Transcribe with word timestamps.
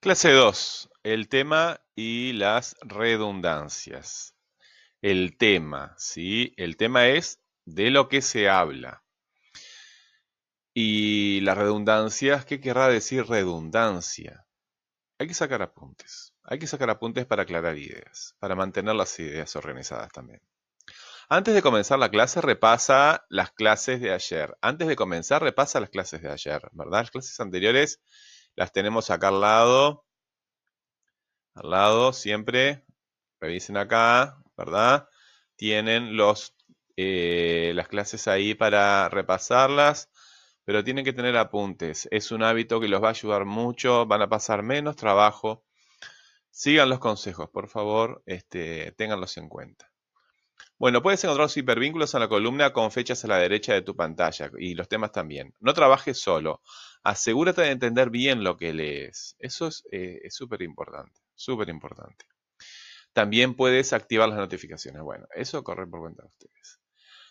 Clase 0.00 0.30
2. 0.30 0.90
El 1.02 1.28
tema 1.28 1.80
y 1.96 2.32
las 2.32 2.76
redundancias. 2.82 4.36
El 5.02 5.36
tema, 5.36 5.96
¿sí? 5.98 6.54
El 6.56 6.76
tema 6.76 7.08
es 7.08 7.40
de 7.64 7.90
lo 7.90 8.08
que 8.08 8.22
se 8.22 8.48
habla. 8.48 9.02
Y 10.72 11.40
las 11.40 11.58
redundancias, 11.58 12.44
¿qué 12.44 12.60
querrá 12.60 12.86
decir 12.86 13.26
redundancia? 13.26 14.46
Hay 15.18 15.26
que 15.26 15.34
sacar 15.34 15.62
apuntes. 15.62 16.32
Hay 16.44 16.60
que 16.60 16.68
sacar 16.68 16.90
apuntes 16.90 17.26
para 17.26 17.42
aclarar 17.42 17.76
ideas, 17.76 18.36
para 18.38 18.54
mantener 18.54 18.94
las 18.94 19.18
ideas 19.18 19.56
organizadas 19.56 20.12
también. 20.12 20.40
Antes 21.28 21.54
de 21.54 21.62
comenzar 21.62 21.98
la 21.98 22.12
clase, 22.12 22.40
repasa 22.40 23.26
las 23.30 23.50
clases 23.50 24.00
de 24.00 24.12
ayer. 24.12 24.56
Antes 24.60 24.86
de 24.86 24.94
comenzar, 24.94 25.42
repasa 25.42 25.80
las 25.80 25.90
clases 25.90 26.22
de 26.22 26.30
ayer, 26.30 26.62
¿verdad? 26.70 27.00
Las 27.00 27.10
clases 27.10 27.40
anteriores 27.40 28.00
las 28.58 28.72
tenemos 28.72 29.08
acá 29.10 29.28
al 29.28 29.40
lado. 29.40 30.04
Al 31.54 31.70
lado, 31.70 32.12
siempre. 32.12 32.84
Revisen 33.40 33.76
acá, 33.76 34.42
¿verdad? 34.56 35.08
Tienen 35.54 36.16
los, 36.16 36.56
eh, 36.96 37.70
las 37.76 37.86
clases 37.86 38.26
ahí 38.26 38.54
para 38.54 39.08
repasarlas, 39.10 40.10
pero 40.64 40.82
tienen 40.82 41.04
que 41.04 41.12
tener 41.12 41.36
apuntes. 41.36 42.08
Es 42.10 42.32
un 42.32 42.42
hábito 42.42 42.80
que 42.80 42.88
los 42.88 43.00
va 43.00 43.08
a 43.08 43.10
ayudar 43.10 43.44
mucho, 43.44 44.06
van 44.06 44.22
a 44.22 44.28
pasar 44.28 44.64
menos 44.64 44.96
trabajo. 44.96 45.64
Sigan 46.50 46.88
los 46.88 46.98
consejos, 46.98 47.48
por 47.50 47.68
favor, 47.68 48.24
este, 48.26 48.90
ténganlos 48.96 49.36
en 49.36 49.48
cuenta. 49.48 49.88
Bueno, 50.78 51.02
puedes 51.02 51.24
encontrar 51.24 51.46
los 51.46 51.56
hipervínculos 51.56 52.14
en 52.14 52.20
la 52.20 52.28
columna 52.28 52.72
con 52.72 52.92
fechas 52.92 53.24
a 53.24 53.28
la 53.28 53.38
derecha 53.38 53.74
de 53.74 53.82
tu 53.82 53.96
pantalla 53.96 54.50
y 54.58 54.74
los 54.74 54.88
temas 54.88 55.10
también. 55.10 55.52
No 55.58 55.74
trabajes 55.74 56.20
solo. 56.20 56.62
Asegúrate 57.02 57.62
de 57.62 57.70
entender 57.70 58.10
bien 58.10 58.44
lo 58.44 58.56
que 58.56 58.72
lees. 58.72 59.34
Eso 59.40 59.66
es 59.66 59.84
eh, 59.90 60.20
súper 60.30 60.62
importante, 60.62 61.20
súper 61.34 61.68
importante. 61.68 62.26
También 63.12 63.54
puedes 63.54 63.92
activar 63.92 64.28
las 64.28 64.38
notificaciones. 64.38 65.02
Bueno, 65.02 65.26
eso 65.34 65.64
corre 65.64 65.86
por 65.88 66.00
cuenta 66.00 66.22
de 66.22 66.28
ustedes. 66.28 66.80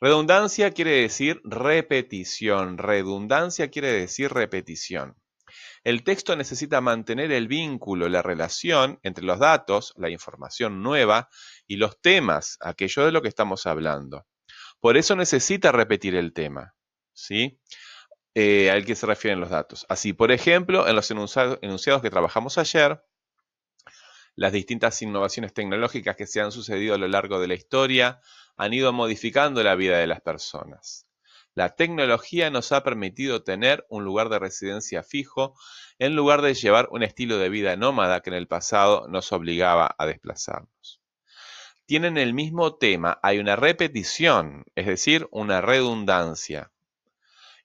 Redundancia 0.00 0.72
quiere 0.72 0.92
decir 1.02 1.40
repetición. 1.44 2.76
Redundancia 2.76 3.70
quiere 3.70 3.92
decir 3.92 4.32
repetición. 4.32 5.16
El 5.82 6.04
texto 6.04 6.36
necesita 6.36 6.80
mantener 6.82 7.32
el 7.32 7.48
vínculo, 7.48 8.08
la 8.08 8.20
relación 8.20 8.98
entre 9.02 9.24
los 9.24 9.38
datos, 9.38 9.94
la 9.96 10.10
información 10.10 10.82
nueva 10.82 11.30
y 11.66 11.76
los 11.76 12.00
temas, 12.00 12.58
aquello 12.60 13.06
de 13.06 13.12
lo 13.12 13.22
que 13.22 13.28
estamos 13.28 13.66
hablando. 13.66 14.26
Por 14.80 14.98
eso 14.98 15.16
necesita 15.16 15.72
repetir 15.72 16.14
el 16.14 16.32
tema, 16.34 16.74
¿sí? 17.14 17.60
Eh, 18.34 18.70
al 18.70 18.84
que 18.84 18.94
se 18.94 19.06
refieren 19.06 19.40
los 19.40 19.50
datos. 19.50 19.86
Así, 19.88 20.12
por 20.12 20.32
ejemplo, 20.32 20.86
en 20.86 20.96
los 20.96 21.10
enunciados 21.10 22.02
que 22.02 22.10
trabajamos 22.10 22.58
ayer, 22.58 23.02
las 24.36 24.52
distintas 24.52 25.00
innovaciones 25.02 25.52
tecnológicas 25.52 26.14
que 26.14 26.26
se 26.26 26.40
han 26.40 26.52
sucedido 26.52 26.94
a 26.94 26.98
lo 26.98 27.08
largo 27.08 27.40
de 27.40 27.48
la 27.48 27.54
historia 27.54 28.20
han 28.56 28.72
ido 28.72 28.92
modificando 28.92 29.62
la 29.62 29.74
vida 29.74 29.98
de 29.98 30.06
las 30.06 30.20
personas. 30.20 31.09
La 31.60 31.76
tecnología 31.76 32.48
nos 32.48 32.72
ha 32.72 32.82
permitido 32.82 33.42
tener 33.42 33.84
un 33.90 34.02
lugar 34.02 34.30
de 34.30 34.38
residencia 34.38 35.02
fijo 35.02 35.54
en 35.98 36.16
lugar 36.16 36.40
de 36.40 36.54
llevar 36.54 36.88
un 36.90 37.02
estilo 37.02 37.36
de 37.36 37.50
vida 37.50 37.76
nómada 37.76 38.22
que 38.22 38.30
en 38.30 38.36
el 38.36 38.48
pasado 38.48 39.06
nos 39.08 39.30
obligaba 39.30 39.94
a 39.98 40.06
desplazarnos. 40.06 41.02
Tienen 41.84 42.16
el 42.16 42.32
mismo 42.32 42.76
tema, 42.76 43.20
hay 43.22 43.40
una 43.40 43.56
repetición, 43.56 44.64
es 44.74 44.86
decir, 44.86 45.28
una 45.32 45.60
redundancia. 45.60 46.72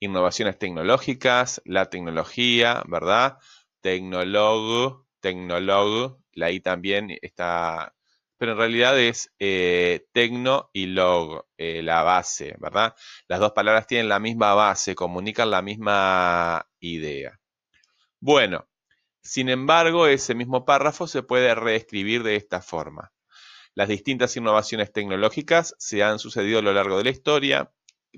Innovaciones 0.00 0.58
tecnológicas, 0.58 1.62
la 1.64 1.88
tecnología, 1.88 2.82
¿verdad? 2.88 3.38
Tecnólogo, 3.80 5.06
tecnólogo, 5.20 6.18
la 6.32 6.50
I 6.50 6.58
también 6.58 7.16
está 7.22 7.93
pero 8.38 8.52
en 8.52 8.58
realidad 8.58 8.98
es 8.98 9.32
eh, 9.38 10.06
tecno 10.12 10.70
y 10.72 10.86
log, 10.86 11.46
eh, 11.56 11.82
la 11.82 12.02
base, 12.02 12.56
¿verdad? 12.58 12.94
Las 13.28 13.40
dos 13.40 13.52
palabras 13.52 13.86
tienen 13.86 14.08
la 14.08 14.18
misma 14.18 14.54
base, 14.54 14.94
comunican 14.94 15.50
la 15.50 15.62
misma 15.62 16.68
idea. 16.80 17.40
Bueno, 18.20 18.68
sin 19.22 19.48
embargo, 19.48 20.06
ese 20.06 20.34
mismo 20.34 20.64
párrafo 20.64 21.06
se 21.06 21.22
puede 21.22 21.54
reescribir 21.54 22.22
de 22.22 22.36
esta 22.36 22.60
forma. 22.60 23.12
Las 23.74 23.88
distintas 23.88 24.36
innovaciones 24.36 24.92
tecnológicas 24.92 25.74
se 25.78 26.02
han 26.02 26.18
sucedido 26.18 26.58
a 26.58 26.62
lo 26.62 26.72
largo 26.72 26.98
de 26.98 27.04
la 27.04 27.10
historia, 27.10 27.72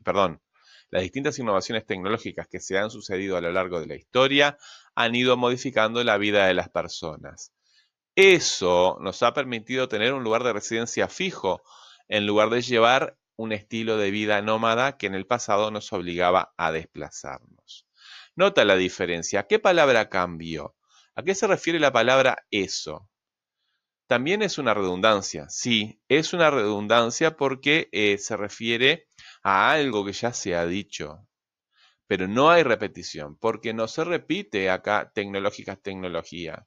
perdón, 0.05 0.43
las 0.91 1.03
distintas 1.03 1.39
innovaciones 1.39 1.85
tecnológicas 1.85 2.47
que 2.47 2.61
se 2.61 2.79
han 2.79 2.91
sucedido 2.91 3.37
a 3.37 3.41
lo 3.41 3.51
largo 3.51 3.81
de 3.81 3.87
la 3.87 3.97
historia 3.97 4.59
han 4.95 5.15
ido 5.15 5.37
modificando 5.37 6.03
la 6.05 6.17
vida 6.19 6.47
de 6.47 6.55
las 6.55 6.69
personas. 6.69 7.53
Eso 8.17 8.97
nos 9.03 9.23
ha 9.23 9.35
permitido 9.35 9.89
tener 9.89 10.15
un 10.15 10.25
lugar 10.25 10.43
de 10.43 10.55
residencia 10.55 11.07
fijo 11.07 11.63
en 12.09 12.27
lugar 12.27 12.49
de 12.49 12.63
llevar 12.63 13.19
un 13.37 13.53
estilo 13.53 13.99
de 13.99 14.11
vida 14.11 14.41
nómada 14.41 14.97
que 14.97 15.07
en 15.07 15.15
el 15.15 15.27
pasado 15.27 15.71
nos 15.71 15.93
obligaba 15.93 16.55
a 16.57 16.73
desplazarnos. 16.73 17.87
Nota 18.35 18.65
la 18.65 18.77
diferencia. 18.77 19.47
¿Qué 19.47 19.59
palabra 19.59 20.09
cambió? 20.09 20.77
¿A 21.15 21.23
qué 21.23 21.35
se 21.35 21.47
refiere 21.47 21.79
la 21.79 21.93
palabra 21.93 22.47
eso? 22.51 23.11
También 24.07 24.41
es 24.41 24.57
una 24.57 24.73
redundancia. 24.73 25.47
Sí, 25.51 26.01
es 26.09 26.33
una 26.33 26.51
redundancia 26.51 27.37
porque 27.37 27.91
eh, 27.93 28.17
se 28.17 28.39
refiere 28.39 29.09
a 29.43 29.73
algo 29.73 30.07
que 30.07 30.13
ya 30.13 30.33
se 30.33 30.55
ha 30.55 30.65
dicho. 30.65 31.29
Pero 32.07 32.29
no 32.29 32.51
hay 32.51 32.63
repetición, 32.63 33.37
porque 33.37 33.75
no 33.75 33.89
se 33.89 34.05
repite 34.05 34.71
acá 34.71 35.11
tecnológicas 35.15 35.83
tecnología. 35.83 36.67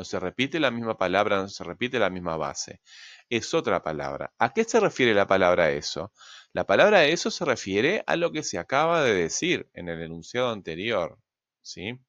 No 0.00 0.04
se 0.04 0.18
repite 0.18 0.58
la 0.58 0.70
misma 0.70 0.96
palabra, 0.96 1.42
no 1.42 1.48
se 1.50 1.62
repite 1.62 1.98
la 1.98 2.08
misma 2.08 2.38
base. 2.38 2.80
Es 3.28 3.52
otra 3.52 3.82
palabra. 3.82 4.32
¿A 4.38 4.54
qué 4.54 4.64
se 4.64 4.80
refiere 4.80 5.12
la 5.12 5.26
palabra 5.26 5.72
eso? 5.72 6.10
La 6.54 6.64
palabra 6.64 7.04
eso 7.04 7.30
se 7.30 7.44
refiere 7.44 8.02
a 8.06 8.16
lo 8.16 8.32
que 8.32 8.42
se 8.42 8.56
acaba 8.58 9.04
de 9.04 9.12
decir 9.12 9.68
en 9.74 9.90
el 9.90 10.00
enunciado 10.00 10.52
anterior. 10.52 11.18
¿sí? 11.60 12.00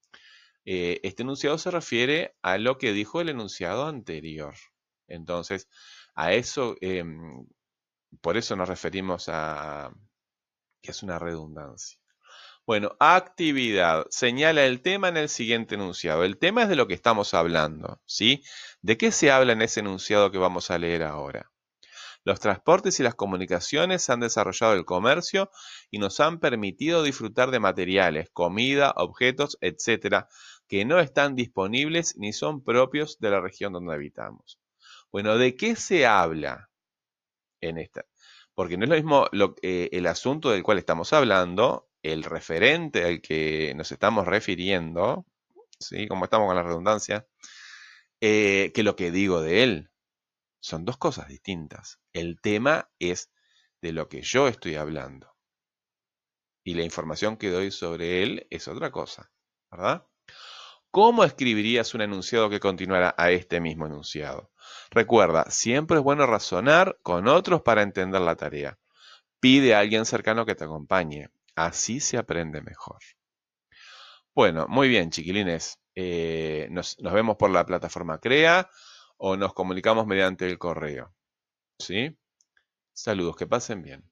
Eh, 0.63 1.01
este 1.03 1.24
enunciado 1.24 1.57
se 1.57 1.69
refiere 1.69 2.34
a 2.41 2.57
lo 2.57 2.78
que 2.78 2.94
dijo 2.94 3.19
el 3.19 3.28
enunciado 3.28 3.85
anterior. 3.88 4.56
Entonces, 5.09 5.68
a 6.16 6.31
eso, 6.31 6.78
em, 6.80 7.46
por 8.22 8.38
eso 8.38 8.56
nos 8.56 8.69
referimos 8.69 9.28
a 9.28 9.91
que 10.81 10.91
es 10.91 11.03
una 11.03 11.19
redundancia. 11.19 12.00
Bueno, 12.72 12.96
actividad. 13.02 14.06
Señala 14.09 14.66
el 14.66 14.82
tema 14.82 15.09
en 15.09 15.18
el 15.18 15.28
siguiente 15.28 15.76
enunciado. 15.76 16.24
El 16.24 16.38
tema 16.38 16.64
es 16.64 16.70
de 16.70 16.78
lo 16.78 16.88
que 16.88 16.94
estamos 16.94 17.34
hablando, 17.34 18.00
¿sí? 18.06 18.46
¿De 18.82 18.98
qué 18.98 19.12
se 19.12 19.30
habla 19.30 19.52
en 19.52 19.62
ese 19.62 19.82
enunciado 19.82 20.32
que 20.32 20.38
vamos 20.38 20.72
a 20.72 20.78
leer 20.78 21.04
ahora? 21.04 21.52
Los 22.24 22.40
transportes 22.40 22.98
y 23.02 23.04
las 23.04 23.14
comunicaciones 23.14 24.10
han 24.10 24.22
desarrollado 24.22 24.74
el 24.76 24.86
comercio 24.86 25.52
y 25.90 26.00
nos 26.00 26.22
han 26.22 26.40
permitido 26.40 27.04
disfrutar 27.04 27.52
de 27.52 27.60
materiales, 27.60 28.30
comida, 28.31 28.94
objetos, 28.96 29.58
etcétera, 29.60 30.30
que 30.70 30.86
no 30.86 31.02
están 31.02 31.36
disponibles 31.36 32.16
ni 32.16 32.31
son 32.31 32.64
propios 32.64 33.20
de 33.20 33.31
la 33.31 33.42
región 33.42 33.74
donde 33.74 33.94
habitamos. 33.94 34.62
Bueno, 35.12 35.38
¿de 35.38 35.58
qué 35.58 35.76
se 35.76 36.06
habla 36.06 36.70
en 37.60 37.80
esta? 37.80 38.06
Porque 38.54 38.78
no 38.78 38.86
es 38.86 38.90
lo 38.90 38.96
mismo 38.96 39.28
eh, 39.62 39.90
el 39.92 40.08
asunto 40.08 40.52
del 40.52 40.64
cual 40.64 40.78
estamos 40.78 41.12
hablando 41.12 41.91
el 42.03 42.23
referente 42.23 43.03
al 43.06 43.22
que 43.22 43.73
nos 43.75 43.91
estamos 43.91 44.28
refiriendo, 44.28 45.25
¿sí? 45.79 46.07
como 46.07 46.25
estamos 46.25 46.47
con 46.47 46.56
la 46.56 46.63
redundancia, 46.63 47.28
eh, 48.19 48.72
que 48.73 48.84
lo 48.84 48.95
que 48.95 49.12
digo 49.12 49.41
de 49.41 49.63
él. 49.63 49.88
Son 50.59 50.85
dos 50.85 50.97
cosas 50.97 51.28
distintas. 51.28 52.00
El 52.13 52.39
tema 52.39 52.91
es 53.00 53.31
de 53.81 53.94
lo 53.94 54.07
que 54.09 54.22
yo 54.22 54.47
estoy 54.47 54.75
hablando. 54.75 55.35
Y 56.63 56.75
la 56.75 56.83
información 56.83 57.38
que 57.38 57.50
doy 57.50 57.71
sobre 57.71 58.21
él 58.21 58.47
es 58.51 58.68
otra 58.68 58.92
cosa, 58.92 59.31
¿verdad? 59.71 60.06
¿Cómo 60.92 61.24
escribirías 61.24 61.94
un 61.94 62.01
enunciado 62.01 62.50
que 62.50 62.59
continuara 62.59 63.15
a 63.18 63.31
este 63.31 63.62
mismo 63.62 63.86
enunciado? 63.86 64.51
Recuerda, 64.92 65.50
siempre 65.50 65.97
es 65.97 66.04
bueno 66.04 66.27
razonar 66.27 67.00
con 67.01 67.27
otros 67.27 67.62
para 67.62 67.81
entender 67.81 68.21
la 68.21 68.36
tarea. 68.36 68.77
Pide 69.39 69.74
a 69.74 69.80
alguien 69.80 70.06
cercano 70.06 70.45
que 70.45 70.54
te 70.54 70.65
acompañe. 70.65 71.30
Así 71.56 72.00
se 72.00 72.18
aprende 72.18 72.62
mejor. 72.62 73.00
Bueno, 74.33 74.68
muy 74.68 74.88
bien, 74.88 75.09
chiquilines. 75.12 75.80
Eh, 75.95 76.68
nos, 76.71 76.98
nos, 77.00 77.13
vemos 77.13 77.36
por 77.38 77.50
la 77.51 77.65
plataforma 77.65 78.19
CREA 78.19 78.69
o 79.18 79.36
nos 79.38 79.53
comunicamos 79.53 80.07
mediante 80.07 80.48
el 80.48 80.57
correo. 80.57 81.13
¿Sí? 81.80 82.18
Saludos, 82.94 83.36
que 83.36 83.48
pasen 83.48 83.81
bien. 83.81 84.11